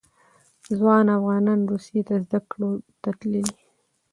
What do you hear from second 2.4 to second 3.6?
کړو ته تللي.